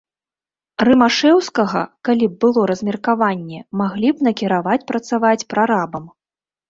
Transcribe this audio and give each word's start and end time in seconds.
Рымашэўскага, 0.87 1.81
калі 2.09 2.25
б 2.31 2.39
было 2.45 2.61
размеркаванне, 2.71 3.59
маглі 3.83 4.09
б 4.15 4.29
накіраваць 4.29 4.83
працаваць 4.93 5.39
прарабам. 5.57 6.05